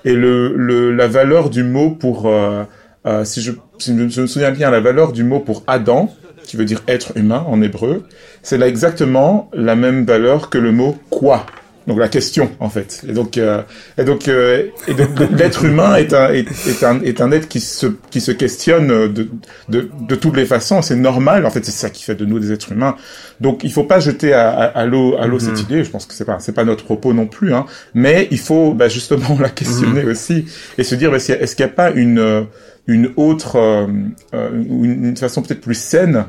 [0.04, 2.64] et le, le la valeur du mot pour euh,
[3.06, 6.14] euh, si je si je je me souviens bien la valeur du mot pour Adam
[6.44, 8.04] qui veut dire être humain en hébreu
[8.42, 11.46] c'est là exactement la même valeur que le mot quoi
[11.90, 13.62] donc la question en fait et donc euh,
[13.98, 17.48] et donc euh, et donc l'être humain est un est, est un est un être
[17.48, 19.28] qui se qui se questionne de
[19.68, 22.38] de de toutes les façons c'est normal en fait c'est ça qui fait de nous
[22.38, 22.94] des êtres humains
[23.40, 25.46] donc il faut pas jeter à, à, l'eau à l'eau Mhm.
[25.46, 28.28] cette idée je pense que c'est pas c'est pas notre propos non plus hein mais
[28.30, 30.10] il faut bah, justement la questionner Mhm.
[30.12, 30.44] aussi
[30.78, 32.42] et se dire bah, est-ce qu'il n'y a pas une euh,
[32.86, 33.86] une autre euh,
[34.34, 36.24] euh, une, une façon peut-être plus saine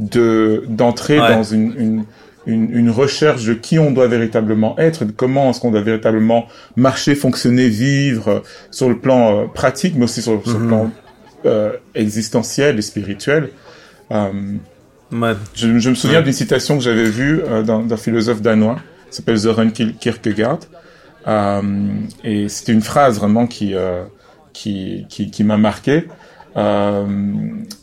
[0.00, 1.28] de d'entrer Ouais.
[1.34, 2.04] dans une, une
[2.46, 6.46] une, une recherche de qui on doit véritablement être, de comment est-ce qu'on doit véritablement
[6.76, 10.68] marcher, fonctionner, vivre euh, sur le plan euh, pratique, mais aussi sur, sur le Mhm.
[10.68, 10.90] plan
[11.46, 13.50] euh, existentiel et spirituel.
[14.10, 14.30] Euh,
[15.54, 18.76] je, je me souviens d'une citation que j'avais vue d'un philosophe danois,
[19.10, 20.60] qui s'appelle Søren Kierkegaard,
[22.24, 24.04] et c'était une phrase vraiment qui euh,
[24.52, 26.08] qui qui, qui m'a marqué.
[26.56, 27.06] Euh,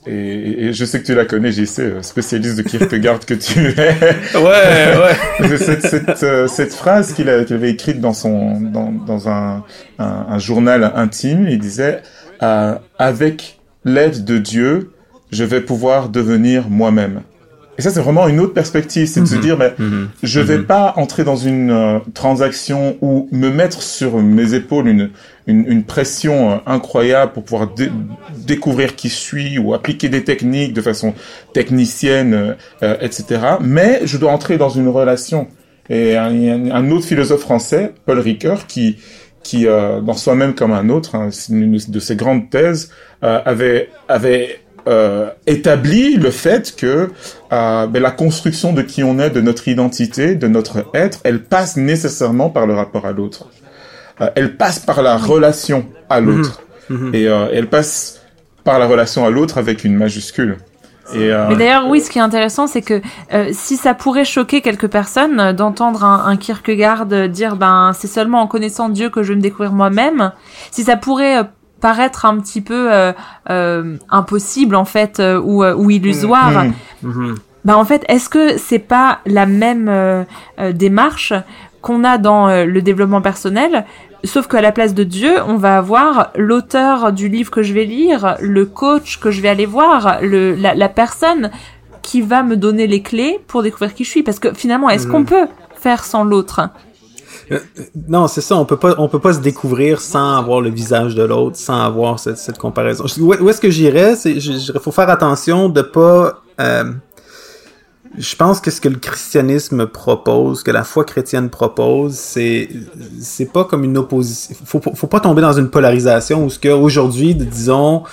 [0.05, 3.59] et, et je sais que tu la connais, JC, euh, spécialiste de Kierkegaard que tu
[3.67, 3.73] es.
[4.35, 5.57] Ouais, ouais.
[5.57, 9.63] C'est cette, cette, euh, cette phrase qu'il avait écrite dans son dans, dans un,
[9.97, 12.01] un, un journal intime, il disait
[12.43, 14.91] euh, avec l'aide de Dieu,
[15.31, 17.21] je vais pouvoir devenir moi-même.
[17.77, 19.41] Et ça, c'est vraiment une autre perspective, c'est de se Mhm.
[19.41, 20.09] dire, mais Mhm.
[20.21, 20.65] je vais Mhm.
[20.65, 25.11] pas entrer dans une euh, transaction ou me mettre sur mes épaules une,
[25.49, 27.91] une, pression euh, incroyable pour pouvoir dé-
[28.37, 31.13] découvrir qui suis ou appliquer des techniques de façon
[31.53, 33.23] technicienne, euh, euh, etc.
[33.61, 35.47] Mais je dois entrer dans une relation.
[35.89, 38.97] Et un, un- autre philosophe français, Paul Ricoeur, qui
[39.41, 44.59] qui dans soi-même comme un autre, hein, une de ses grandes thèses, avait avait
[45.47, 47.09] établi le fait que
[47.49, 51.77] ben, la construction de qui on est, de notre identité, de notre être, elle passe
[51.77, 53.49] nécessairement par le rapport à l'autre.
[54.21, 56.61] Euh, elle passe par la relation à l'autre.
[56.89, 57.13] Mhm.
[57.13, 58.21] Et euh, elle passe
[58.63, 60.57] par la relation à l'autre avec une majuscule.
[61.13, 63.01] Et, euh, Mais d'ailleurs, oui, ce qui est intéressant, c'est que
[63.33, 68.07] euh, si ça pourrait choquer quelques personnes euh, d'entendre un, un Kierkegaard dire ben c'est
[68.07, 70.31] seulement en connaissant Dieu que je vais me découvrir moi-même,
[70.71, 71.43] si ça pourrait euh,
[71.81, 73.13] paraître un petit peu euh,
[73.49, 76.65] euh, impossible en fait euh, ou, euh, ou illusoire.
[77.01, 77.35] Mhm.
[77.65, 80.23] bah en fait, est-ce que c'est pas la même euh,
[80.59, 81.33] euh, démarche
[81.81, 83.85] qu'on a dans euh, le développement personnel
[84.23, 87.85] Sauf qu'à la place de Dieu, on va avoir l'auteur du livre que je vais
[87.85, 91.51] lire, le coach que je vais aller voir, le, la, la personne
[92.01, 94.23] qui va me donner les clés pour découvrir qui je suis.
[94.23, 96.69] Parce que finalement, est-ce qu'on peut faire sans l'autre?
[97.51, 97.59] Euh,
[98.07, 98.55] Non, c'est ça.
[98.57, 101.81] On peut pas, on peut pas se découvrir sans avoir le visage de l'autre, sans
[101.81, 103.05] avoir cette, cette comparaison.
[103.21, 104.15] Où est-ce que j'irais?
[104.15, 106.41] C'est, il faut faire attention de pas.
[106.59, 106.91] euh,
[108.17, 112.69] je pense que ce que le christianisme propose, que la foi chrétienne propose, c'est
[113.21, 114.55] c'est pas comme une opposition.
[114.65, 118.03] Faut, faut pas tomber dans une polarisation où ce que aujourd'hui, disons,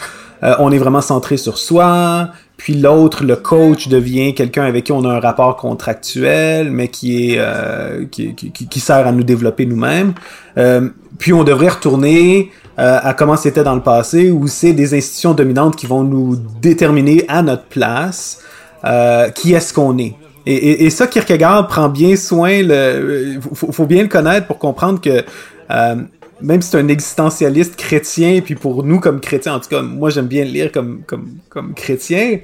[0.43, 2.29] euh, on est vraiment centré sur soi,
[2.59, 7.33] puis l'autre, le coach, devient quelqu'un avec qui on a un rapport contractuel, mais qui
[7.33, 10.13] est euh, qui, qui- qui sert à nous développer nous-mêmes.
[10.59, 14.95] Euh, puis on devrait retourner euh, à comment c'était dans le passé, où c'est des
[14.95, 18.41] institutions dominantes qui vont nous déterminer à notre place
[18.87, 20.15] euh, qui est-ce qu'on est?
[20.47, 24.59] Et, et, et ça, Kierkegaard prend bien soin, le, faut, faut bien le connaître pour
[24.59, 25.25] comprendre que
[25.71, 25.97] euh,
[26.41, 30.11] même si c'est un existentialiste chrétien, puis pour nous comme chrétiens, en tout cas, moi
[30.11, 32.39] j'aime bien le lire comme, comme, comme chrétien,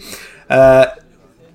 [0.50, 0.84] euh,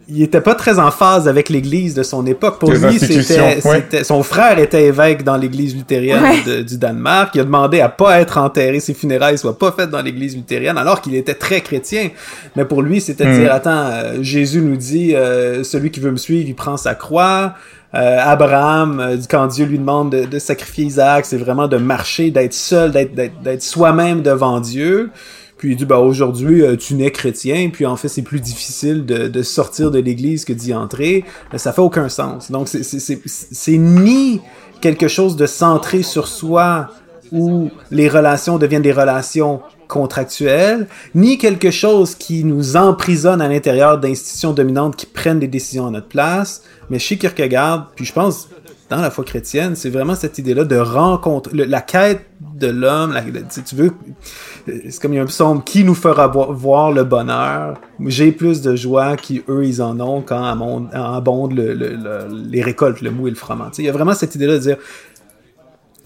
[0.10, 2.60] il était pas très en phase avec l'Église de son époque.
[2.60, 4.04] Pour lui, c'était, ouais.
[4.04, 6.41] son frère était évêque dans l'Église luthérienne Ouais.
[6.46, 7.36] de- du Danemark.
[7.36, 10.78] Il a demandé à pas être enterré, ses funérailles soient pas faites dans l'Église luthérienne,
[10.78, 12.10] alors qu'il était très chrétien.
[12.56, 13.39] Mais pour lui, c'était de Mm.
[13.39, 16.96] dire, attends, euh, Jésus nous dit, euh, celui qui veut me suivre, il prend sa
[16.96, 17.54] croix.
[17.96, 22.32] Euh, Abraham, euh, quand Dieu lui demande de, de sacrifier Isaac, c'est vraiment de marcher,
[22.32, 25.10] d'être seul, d'être soi-même devant Dieu.
[25.58, 29.06] Puis il dit, bah aujourd'hui, euh, tu n'es chrétien, puis en fait, c'est plus difficile
[29.06, 31.26] de, de sortir de l'Église que d'y entrer.
[31.54, 32.52] Euh, Ça fait aucun sens.
[32.52, 34.39] Donc, c'est, ni
[34.82, 36.89] quelque chose de centré sur soi,
[37.32, 43.98] où les relations deviennent des relations contractuelles, ni quelque chose qui nous emprisonne à l'intérieur
[44.00, 46.63] d'institutions dominantes qui prennent des décisions à notre place.
[46.89, 48.48] Mais chez Kierkegaard, puis je pense
[48.89, 53.13] dans la foi chrétienne, c'est vraiment cette idée-là de rencontre, la quête de l'homme,
[53.50, 53.91] si tu veux,
[54.89, 57.80] c'est comme il y a un psaume, qui nous fera vo- voir le bonheur?
[58.06, 63.01] J'ai plus de joie qu'eux, ils en ont quand abondent le- le- le- les récoltes,
[63.01, 63.71] le mou et le froment.
[63.77, 64.77] Il y a vraiment cette idée-là de dire,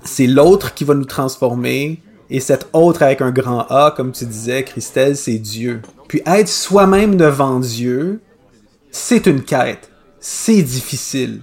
[0.03, 4.25] c'est l'autre qui va nous transformer, et cet autre avec un grand A, comme tu
[4.25, 5.81] disais, Christelle, c'est Dieu.
[6.07, 8.21] Puis être soi-même devant Dieu,
[8.89, 9.89] c'est une quête.
[10.19, 11.41] C'est difficile.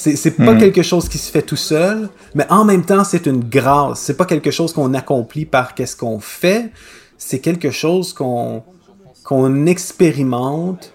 [0.00, 0.58] C'est, pas Mhm.
[0.60, 3.98] quelque chose qui se fait tout seul, mais en même temps, c'est une grâce.
[3.98, 6.70] C'est pas quelque chose qu'on accomplit par qu'est-ce qu'on fait.
[7.16, 8.62] C'est quelque chose qu'on,
[9.24, 10.92] qu'on expérimente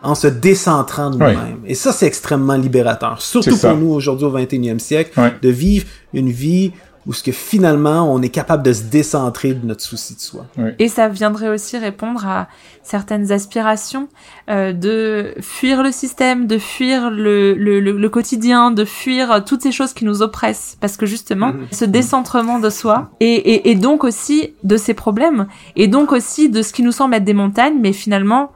[0.00, 1.32] en se décentrant de Oui.
[1.34, 1.60] nous-mêmes.
[1.66, 3.20] Et ça, c'est extrêmement libérateur.
[3.20, 5.32] Surtout pour nous aujourd'hui au 21e siècle, Ouais.
[5.42, 6.70] de vivre une vie
[7.06, 10.46] où ce que finalement, on est capable de se décentrer de notre souci de soi.
[10.80, 12.48] Et ça viendrait aussi répondre à
[12.82, 14.08] certaines aspirations
[14.50, 19.62] euh, de fuir le système, de fuir le, le, le, le quotidien, de fuir toutes
[19.62, 20.76] ces choses qui nous oppressent.
[20.80, 21.66] Parce que justement, Mhm.
[21.70, 26.48] ce décentrement de soi, et, et, et donc aussi de ses problèmes, et donc aussi
[26.48, 28.50] de ce qui nous semble être des montagnes, mais finalement,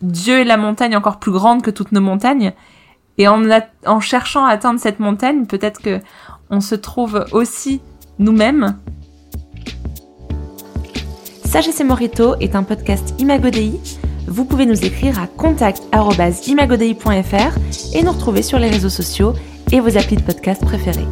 [0.00, 2.52] Dieu est la montagne encore plus grande que toutes nos montagnes.
[3.18, 6.00] Et en, cherchant à atteindre cette montagne, peut-être que
[6.50, 7.80] on se trouve aussi
[8.18, 8.76] nous-mêmes
[11.44, 13.78] Sagesse et Morito est un podcast Imagodei.
[14.26, 17.58] Vous pouvez nous écrire à contact.imagodei.fr
[17.94, 19.34] et nous retrouver sur les réseaux sociaux
[19.70, 21.06] et vos applis de podcast préférés.